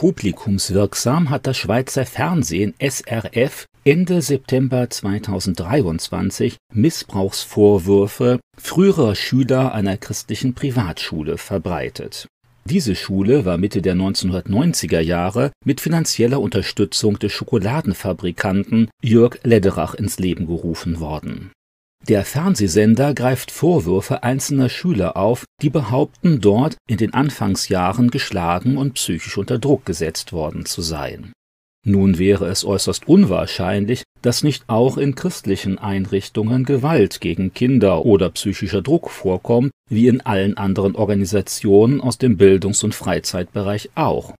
Publikumswirksam 0.00 1.28
hat 1.28 1.46
das 1.46 1.58
Schweizer 1.58 2.06
Fernsehen 2.06 2.72
SRF 2.80 3.66
Ende 3.84 4.22
September 4.22 4.88
2023 4.88 6.56
Missbrauchsvorwürfe 6.72 8.40
früherer 8.56 9.14
Schüler 9.14 9.74
einer 9.74 9.98
christlichen 9.98 10.54
Privatschule 10.54 11.36
verbreitet. 11.36 12.28
Diese 12.64 12.94
Schule 12.94 13.44
war 13.44 13.58
Mitte 13.58 13.82
der 13.82 13.94
1990er 13.94 15.00
Jahre 15.00 15.52
mit 15.66 15.82
finanzieller 15.82 16.40
Unterstützung 16.40 17.18
des 17.18 17.32
Schokoladenfabrikanten 17.32 18.88
Jörg 19.02 19.38
Lederach 19.42 19.92
ins 19.92 20.18
Leben 20.18 20.46
gerufen 20.46 21.00
worden 21.00 21.50
der 22.08 22.24
Fernsehsender 22.24 23.14
greift 23.14 23.50
Vorwürfe 23.50 24.22
einzelner 24.22 24.68
Schüler 24.68 25.16
auf, 25.16 25.44
die 25.62 25.70
behaupten, 25.70 26.40
dort 26.40 26.76
in 26.88 26.96
den 26.96 27.14
Anfangsjahren 27.14 28.10
geschlagen 28.10 28.76
und 28.76 28.94
psychisch 28.94 29.36
unter 29.38 29.58
Druck 29.58 29.86
gesetzt 29.86 30.32
worden 30.32 30.64
zu 30.64 30.82
sein. 30.82 31.32
Nun 31.86 32.18
wäre 32.18 32.46
es 32.48 32.64
äußerst 32.64 33.08
unwahrscheinlich, 33.08 34.02
dass 34.22 34.42
nicht 34.42 34.64
auch 34.66 34.98
in 34.98 35.14
christlichen 35.14 35.78
Einrichtungen 35.78 36.64
Gewalt 36.64 37.20
gegen 37.20 37.54
Kinder 37.54 38.04
oder 38.04 38.30
psychischer 38.30 38.82
Druck 38.82 39.10
vorkommt, 39.10 39.70
wie 39.88 40.08
in 40.08 40.20
allen 40.20 40.56
anderen 40.56 40.94
Organisationen 40.94 42.00
aus 42.00 42.18
dem 42.18 42.36
Bildungs- 42.36 42.84
und 42.84 42.94
Freizeitbereich 42.94 43.90
auch 43.94 44.34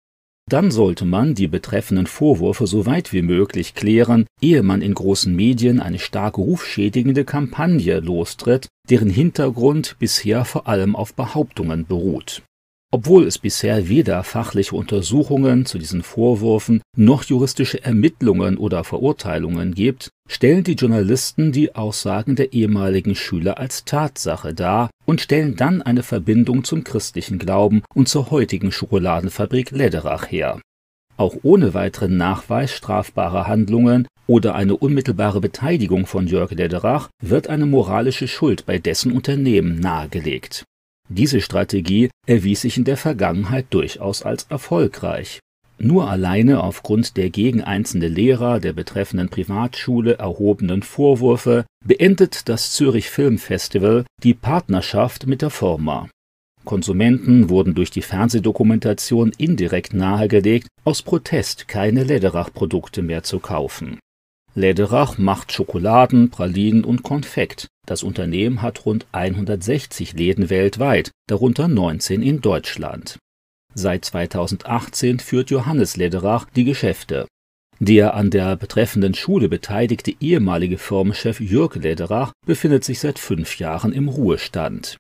dann 0.52 0.70
sollte 0.70 1.04
man 1.04 1.34
die 1.34 1.48
betreffenden 1.48 2.06
Vorwürfe 2.06 2.66
so 2.66 2.84
weit 2.86 3.12
wie 3.12 3.22
möglich 3.22 3.74
klären, 3.74 4.27
ehe 4.41 4.62
man 4.62 4.82
in 4.82 4.95
großen 4.95 5.34
Medien 5.34 5.80
eine 5.80 5.98
stark 5.98 6.38
rufschädigende 6.38 7.24
Kampagne 7.24 8.00
lostritt, 8.00 8.68
deren 8.88 9.10
Hintergrund 9.10 9.96
bisher 9.98 10.44
vor 10.44 10.68
allem 10.68 10.96
auf 10.96 11.14
Behauptungen 11.14 11.86
beruht 11.86 12.42
obwohl 12.92 13.24
es 13.24 13.38
bisher 13.38 13.88
weder 13.88 14.24
fachliche 14.24 14.74
Untersuchungen 14.74 15.64
zu 15.64 15.78
diesen 15.78 16.02
Vorwürfen 16.02 16.82
noch 16.96 17.22
juristische 17.22 17.84
Ermittlungen 17.84 18.58
oder 18.58 18.82
Verurteilungen 18.82 19.74
gibt, 19.74 20.10
stellen 20.28 20.64
die 20.64 20.74
Journalisten 20.74 21.52
die 21.52 21.74
Aussagen 21.77 22.34
der 22.34 22.52
ehemaligen 22.52 23.14
Schüler 23.14 23.58
als 23.58 23.84
Tatsache 23.84 24.55
dar 24.55 24.91
und 25.06 25.20
stellen 25.20 25.55
dann 25.55 25.82
eine 25.82 26.02
Verbindung 26.02 26.64
zum 26.64 26.82
christlichen 26.82 27.38
Glauben 27.38 27.82
und 27.94 28.08
zur 28.08 28.32
heutigen 28.32 28.72
Schokoladenfabrik 28.72 29.70
Lederach 29.70 30.30
her. 30.30 30.60
Auch 31.16 31.36
ohne 31.42 31.75
weiteren 31.75 32.16
Nachweis 32.16 32.72
strafbarer 32.72 33.47
Handlungen 33.47 34.08
oder 34.27 34.54
eine 34.54 34.77
unmittelbare 34.77 35.41
Beteiligung 35.41 36.06
von 36.06 36.27
Jörg 36.27 36.50
Lederach 36.50 37.08
wird 37.22 37.48
eine 37.48 37.66
moralische 37.66 38.27
Schuld 38.27 38.66
bei 38.66 38.78
dessen 38.78 39.12
Unternehmen 39.12 39.78
nahegelegt 39.78 40.64
diese 41.11 41.41
Strategie 41.41 42.08
erwies 42.27 42.62
sich 42.62 42.78
in 42.78 42.84
der 42.84 42.97
Vergangenheit 42.97 43.66
durchaus 43.70 44.22
als 44.22 44.44
erfolgreich. 44.44 45.41
Nur 45.78 46.08
alleine 46.08 46.62
aufgrund 46.62 47.16
der 47.16 47.30
gegen 47.30 47.62
einzelne 47.62 48.08
Lehrer 48.08 48.61
der 48.61 48.72
betreffenden 48.72 49.28
Privatschule 49.28 50.19
erhobenen 50.19 50.83
Vorwürfe 50.83 51.64
beendet 51.84 52.48
das 52.48 52.72
Zürich 52.72 53.11
Film 53.11 53.38
Festival 53.38 54.05
die 54.22 54.34
Partnerschaft 54.34 55.27
mit 55.27 55.42
der 55.42 55.50
Firma. 55.50 56.08
Konsumenten 56.64 57.48
wurden 57.48 57.75
durch 57.75 57.91
die 57.91 58.03
Fernsehdokumentation 58.03 59.33
indirekt 59.36 59.94
nahegelegt, 59.94 60.69
aus 60.84 61.03
Protest 61.03 61.66
keine 61.66 62.05
Lederach-Produkte 62.05 63.03
mehr 63.03 63.22
zu 63.22 63.41
kaufen 63.41 63.98
Läderach 64.55 65.17
macht 65.17 65.53
Schokoladen, 65.53 66.31
Pralinen 66.31 66.84
und 66.84 67.03
Konfekt. 67.03 67.69
Das 67.87 68.03
Unternehmen 68.03 68.62
hat 68.62 68.84
rund 68.84 69.06
160 69.12 70.15
Läden 70.15 70.51
weltweit, 70.51 71.12
darunter 71.29 71.69
19 71.69 72.23
in 72.23 72.41
Deutschland. 72.41 73.19
Seit 73.75 74.05
2018 74.05 75.21
führt 75.21 75.51
Johannes 75.51 75.97
Läderach 75.97 76.47
die 76.56 76.65
Geschäfte. 76.65 77.27
Der 77.78 78.15
an 78.15 78.31
der 78.31 78.56
betreffenden 78.56 79.15
Schule 79.15 79.48
beteiligte 79.48 80.15
ehemalige 80.21 80.78
Firmenchef 80.78 81.41
Jürg 81.41 81.77
Läderach 81.77 82.33
befindet 82.45 82.84
sich 82.84 82.98
seit 83.01 83.19
fünf 83.19 83.59
Jahren 83.59 83.93
im 83.93 84.09
Ruhestand 84.09 84.99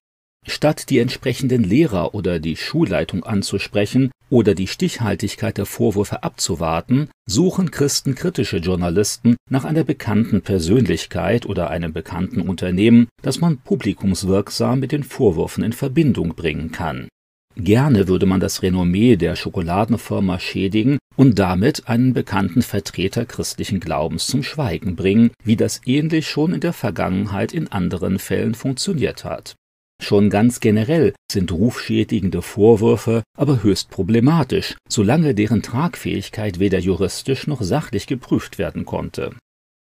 Statt 0.60 0.90
die 0.90 0.98
entsprechenden 0.98 1.64
Lehrer 1.64 2.14
oder 2.14 2.38
die 2.38 2.56
Schulleitung 2.56 3.24
anzusprechen 3.24 4.10
oder 4.30 4.54
die 4.54 4.66
Stichhaltigkeit 4.66 5.56
der 5.58 5.64
Vorwürfe 5.64 6.22
abzuwarten, 6.22 7.08
suchen 7.26 7.70
christenkritische 7.70 8.58
Journalisten 8.58 9.36
nach 9.48 9.64
einer 9.64 9.84
bekannten 9.84 10.42
Persönlichkeit 10.42 11.46
oder 11.46 11.70
einem 11.70 11.92
bekannten 11.92 12.40
Unternehmen, 12.40 13.08
das 13.22 13.40
man 13.40 13.58
publikumswirksam 13.58 14.80
mit 14.80 14.92
den 14.92 15.04
Vorwürfen 15.04 15.62
in 15.62 15.72
Verbindung 15.72 16.34
bringen 16.34 16.72
kann. 16.72 17.08
Gerne 17.56 18.08
würde 18.08 18.26
man 18.26 18.40
das 18.40 18.62
Renommee 18.62 19.16
der 19.16 19.36
Schokoladenfirma 19.36 20.38
schädigen 20.38 20.98
und 21.16 21.38
damit 21.38 21.88
einen 21.88 22.12
bekannten 22.12 22.62
Vertreter 22.62 23.24
christlichen 23.24 23.80
Glaubens 23.80 24.26
zum 24.26 24.42
Schweigen 24.42 24.94
bringen, 24.94 25.30
wie 25.44 25.56
das 25.56 25.80
ähnlich 25.86 26.28
schon 26.28 26.54
in 26.54 26.60
der 26.60 26.72
Vergangenheit 26.72 27.52
in 27.52 27.68
anderen 27.68 28.18
Fällen 28.18 28.54
funktioniert 28.54 29.24
hat 29.24 29.54
Schon 30.00 30.30
ganz 30.30 30.60
generell 30.60 31.12
sind 31.30 31.52
rufschädigende 31.52 32.42
Vorwürfe 32.42 33.22
aber 33.36 33.62
höchst 33.62 33.90
problematisch, 33.90 34.76
solange 34.88 35.34
deren 35.34 35.62
Tragfähigkeit 35.62 36.58
weder 36.58 36.78
juristisch 36.78 37.46
noch 37.46 37.62
sachlich 37.62 38.06
geprüft 38.06 38.58
werden 38.58 38.86
konnte. 38.86 39.36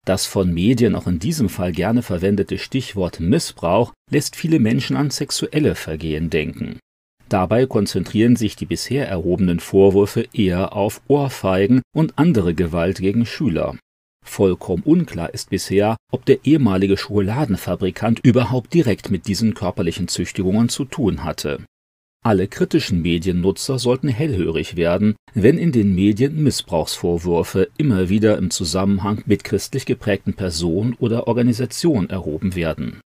Das 0.06 0.24
von 0.24 0.52
Medien 0.52 0.94
auch 0.94 1.06
in 1.06 1.18
diesem 1.18 1.48
Fall 1.48 1.72
gerne 1.72 2.02
verwendete 2.02 2.58
Stichwort 2.58 3.20
Missbrauch 3.20 3.92
lässt 4.10 4.36
viele 4.36 4.58
Menschen 4.58 4.96
an 4.96 5.10
sexuelle 5.10 5.74
Vergehen 5.74 6.30
denken. 6.30 6.78
Dabei 7.28 7.66
konzentrieren 7.66 8.36
sich 8.36 8.56
die 8.56 8.66
bisher 8.66 9.08
erhobenen 9.08 9.60
Vorwürfe 9.60 10.28
eher 10.32 10.74
auf 10.74 11.02
Ohrfeigen 11.08 11.82
und 11.94 12.18
andere 12.18 12.54
Gewalt 12.54 12.98
gegen 12.98 13.26
Schüler 13.26 13.76
Vollkommen 14.26 14.82
unklar 14.82 15.32
ist 15.32 15.48
bisher, 15.50 15.96
ob 16.12 16.26
der 16.26 16.44
ehemalige 16.44 16.98
Schokoladenfabrikant 16.98 18.20
überhaupt 18.22 18.74
direkt 18.74 19.10
mit 19.10 19.26
diesen 19.28 19.54
körperlichen 19.54 20.08
Züchtigungen 20.08 20.68
zu 20.68 20.84
tun 20.84 21.24
hatte. 21.24 21.60
Alle 22.22 22.48
kritischen 22.48 23.00
Mediennutzer 23.00 23.78
sollten 23.78 24.08
hellhörig 24.08 24.76
werden, 24.76 25.14
wenn 25.32 25.58
in 25.58 25.70
den 25.70 25.94
Medien 25.94 26.42
Missbrauchsvorwürfe 26.42 27.68
immer 27.78 28.08
wieder 28.08 28.36
im 28.36 28.50
Zusammenhang 28.50 29.22
mit 29.26 29.44
christlich 29.44 29.86
geprägten 29.86 30.34
Personen 30.34 30.94
oder 30.98 31.28
Organisationen 31.28 32.10
erhoben 32.10 32.56
werden. 32.56 33.00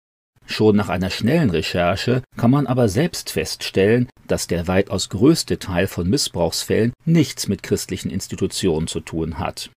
Schon 0.45 0.77
nach 0.77 0.87
einer 0.87 1.09
schnellen 1.09 1.49
Recherche 1.49 2.21
kann 2.37 2.51
man 2.51 2.67
aber 2.67 2.87
selbst 2.87 3.31
feststellen, 3.31 4.07
dass 4.27 4.47
der 4.47 4.67
weitaus 4.67 5.09
größte 5.09 5.59
Teil 5.59 5.87
von 5.87 6.07
Missbrauchsfällen 6.07 6.93
nichts 7.05 7.47
mit 7.47 7.63
christlichen 7.63 8.11
Institutionen 8.11 8.87
zu 8.87 9.01
tun 9.01 9.39
hat 9.39 9.71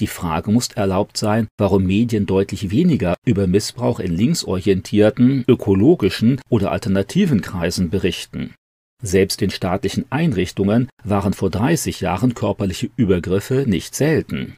die 0.00 0.06
Frage 0.06 0.50
muss 0.50 0.68
erlaubt 0.68 1.16
sein, 1.16 1.48
warum 1.58 1.84
Medien 1.84 2.26
deutlich 2.26 2.70
weniger 2.70 3.16
über 3.24 3.46
Missbrauch 3.46 4.00
in 4.00 4.12
linksorientierten, 4.12 5.44
ökologischen 5.48 6.40
oder 6.48 6.70
alternativen 6.72 7.40
Kreisen 7.40 7.90
berichten. 7.90 8.54
Selbst 9.02 9.42
in 9.42 9.50
staatlichen 9.50 10.06
Einrichtungen 10.10 10.88
waren 11.04 11.32
vor 11.32 11.50
30 11.50 12.00
Jahren 12.00 12.34
körperliche 12.34 12.90
Übergriffe 12.96 13.64
nicht 13.66 13.94
selten. 13.94 14.56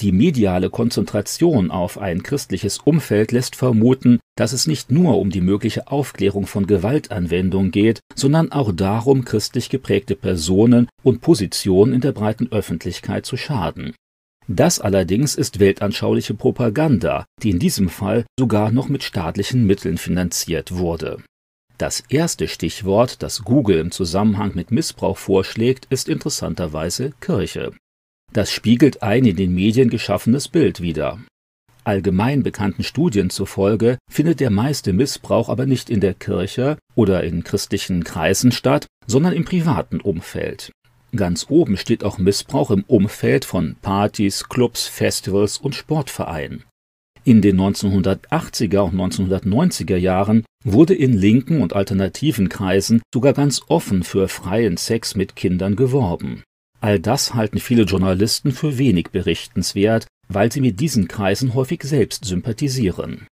Die 0.00 0.12
mediale 0.12 0.70
Konzentration 0.70 1.72
auf 1.72 1.98
ein 1.98 2.22
christliches 2.22 2.78
Umfeld 2.78 3.32
lässt 3.32 3.56
vermuten, 3.56 4.20
dass 4.36 4.52
es 4.52 4.68
nicht 4.68 4.92
nur 4.92 5.18
um 5.18 5.30
die 5.30 5.40
mögliche 5.40 5.88
Aufklärung 5.88 6.46
von 6.46 6.66
Gewaltanwendung 6.66 7.72
geht, 7.72 8.00
sondern 8.14 8.52
auch 8.52 8.70
darum, 8.72 9.24
christlich 9.24 9.70
geprägte 9.70 10.14
Personen 10.14 10.88
und 11.02 11.20
Positionen 11.20 11.94
in 11.94 12.00
der 12.00 12.12
breiten 12.12 12.52
Öffentlichkeit 12.52 13.26
zu 13.26 13.36
schaden 13.36 13.94
das 14.48 14.80
allerdings 14.80 15.34
ist 15.34 15.60
weltanschauliche 15.60 16.34
Propaganda, 16.34 17.26
die 17.42 17.50
in 17.50 17.58
diesem 17.58 17.90
Fall 17.90 18.24
sogar 18.38 18.72
noch 18.72 18.88
mit 18.88 19.02
staatlichen 19.02 19.66
Mitteln 19.66 19.98
finanziert 19.98 20.74
wurde. 20.74 21.18
Das 21.76 22.02
erste 22.08 22.48
Stichwort, 22.48 23.22
das 23.22 23.42
Google 23.44 23.78
im 23.78 23.90
Zusammenhang 23.92 24.52
mit 24.54 24.72
Missbrauch 24.72 25.18
vorschlägt, 25.18 25.86
ist 25.90 26.08
interessanterweise 26.08 27.12
Kirche. 27.20 27.72
Das 28.32 28.50
spiegelt 28.50 29.02
ein 29.02 29.24
in 29.26 29.36
den 29.36 29.54
Medien 29.54 29.90
geschaffenes 29.90 30.48
Bild 30.48 30.80
wider. 30.80 31.20
Allgemein 31.84 32.42
bekannten 32.42 32.84
Studien 32.84 33.30
zufolge 33.30 33.98
findet 34.10 34.40
der 34.40 34.50
meiste 34.50 34.92
Missbrauch 34.92 35.48
aber 35.48 35.66
nicht 35.66 35.88
in 35.88 36.00
der 36.00 36.14
Kirche 36.14 36.78
oder 36.94 37.22
in 37.22 37.44
christlichen 37.44 38.02
Kreisen 38.02 38.50
statt, 38.50 38.86
sondern 39.06 39.32
im 39.32 39.44
privaten 39.44 40.00
Umfeld. 40.00 40.72
Ganz 41.16 41.46
oben 41.48 41.76
steht 41.78 42.04
auch 42.04 42.18
Missbrauch 42.18 42.70
im 42.70 42.84
Umfeld 42.84 43.44
von 43.44 43.76
Partys, 43.80 44.48
Clubs, 44.48 44.86
Festivals 44.86 45.56
und 45.58 45.74
Sportvereinen. 45.74 46.64
In 47.24 47.40
den 47.42 47.58
1980er 47.60 48.80
und 48.80 48.94
1990er 48.94 49.96
Jahren 49.96 50.44
wurde 50.64 50.94
in 50.94 51.14
linken 51.14 51.62
und 51.62 51.74
alternativen 51.74 52.48
Kreisen 52.48 53.02
sogar 53.12 53.32
ganz 53.32 53.62
offen 53.68 54.02
für 54.02 54.28
freien 54.28 54.76
Sex 54.76 55.14
mit 55.14 55.34
Kindern 55.34 55.76
geworben. 55.76 56.42
All 56.80 57.00
das 57.00 57.34
halten 57.34 57.58
viele 57.58 57.82
Journalisten 57.82 58.52
für 58.52 58.78
wenig 58.78 59.08
berichtenswert, 59.10 60.06
weil 60.28 60.52
sie 60.52 60.60
mit 60.60 60.78
diesen 60.78 61.08
Kreisen 61.08 61.54
häufig 61.54 61.82
selbst 61.82 62.24
sympathisieren. 62.24 63.26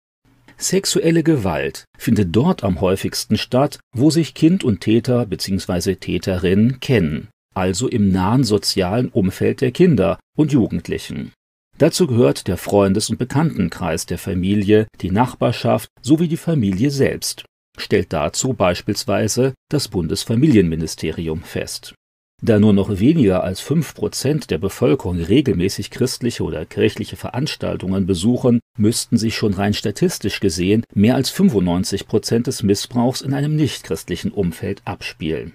Sexuelle 0.56 1.25
Gewalt 1.25 1.85
findet 1.99 2.35
dort 2.35 2.62
am 2.62 2.81
häufigsten 2.81 3.37
statt, 3.37 3.81
wo 3.94 4.11
sich 4.11 4.35
Kind 4.35 4.62
und 4.62 4.81
Täter 4.81 5.27
bzw. 5.27 5.97
Täterin 5.97 6.79
kennen 6.81 7.29
also 7.55 7.89
im 7.89 8.11
nahen 8.11 8.45
sozialen 8.45 9.09
Umfeld 9.09 9.61
der 9.61 9.73
Kinder 9.73 10.19
und 10.37 10.53
Jugendlichen. 10.53 11.33
Dazu 11.79 12.06
gehört 12.06 12.47
der 12.47 12.56
Freundes- 12.56 13.11
und 13.11 13.19
Bekanntenkreis 13.19 14.06
der 14.06 14.19
Familie, 14.19 14.87
die 15.01 15.11
Nachbarschaft 15.11 15.89
sowie 16.03 16.29
die 16.29 16.37
Familie 16.37 16.91
selbst, 16.91 17.45
stellt 17.77 18.12
dazu 18.12 18.53
beispielsweise 18.53 19.55
das 19.71 19.89
Bundesfamilienministerium 19.89 21.43
fest. 21.43 21.95
Da 22.43 22.59
nur 22.59 22.73
noch 22.73 22.99
weniger 23.01 23.43
als 23.43 23.61
fünf 23.61 23.95
Prozent 23.95 24.51
der 24.51 24.59
Bevölkerung 24.59 25.19
regelmäßig 25.19 25.91
christliche 25.91 26.43
oder 26.43 26.67
kirchliche 26.67 27.17
Veranstaltungen 27.17 28.06
besuchen, 28.06 28.61
müssten 28.77 29.17
sich 29.17 29.35
schon 29.35 29.55
rein 29.55 29.73
statistisch 29.73 30.41
gesehen 30.41 30.85
mehr 30.95 31.15
als 31.15 31.31
95 31.31 32.06
Prozent 32.06 32.47
des 32.47 32.62
Missbrauchs 32.62 33.23
in 33.23 33.33
einem 33.35 33.56
nichtchristlichen 33.56 34.31
Umfeld 34.31 34.83
abspielen. 34.85 35.55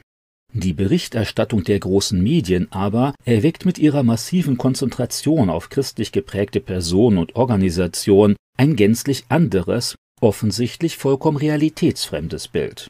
Die 0.54 0.74
Berichterstattung 0.74 1.64
der 1.64 1.80
großen 1.80 2.22
Medien 2.22 2.72
aber 2.72 3.14
erweckt 3.24 3.66
mit 3.66 3.78
ihrer 3.78 4.02
massiven 4.02 4.58
Konzentration 4.58 5.50
auf 5.50 5.70
christlich 5.70 6.12
geprägte 6.12 6.60
Personen 6.60 7.20
und 7.20 7.36
Organisationen 7.36 8.36
ein 8.58 8.76
gänzlich 8.76 9.26
anderes, 9.30 9.96
offensichtlich 10.22 10.98
vollkommen 10.98 11.38
realitätsfremdes 11.38 12.48
Bild. 12.48 12.88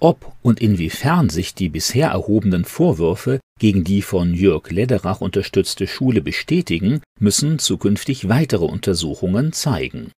Ob 0.00 0.32
und 0.42 0.60
inwiefern 0.60 1.28
sich 1.28 1.54
die 1.54 1.68
bisher 1.68 2.08
erhobenen 2.08 2.64
Vorwürfe 2.64 3.38
gegen 3.60 3.84
die 3.84 4.02
von 4.02 4.34
Jörg 4.34 4.70
Lederach 4.70 5.20
unterstützte 5.20 5.86
Schule 5.86 6.20
bestätigen, 6.20 7.00
müssen 7.20 7.58
zukünftig 7.58 8.28
weitere 8.28 8.64
Untersuchungen 8.64 9.52
zeigen 9.52 10.10